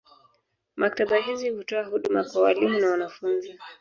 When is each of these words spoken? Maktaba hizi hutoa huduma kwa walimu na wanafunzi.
Maktaba 0.75 1.17
hizi 1.17 1.49
hutoa 1.49 1.83
huduma 1.83 2.23
kwa 2.23 2.41
walimu 2.41 2.79
na 2.79 2.89
wanafunzi. 2.91 3.59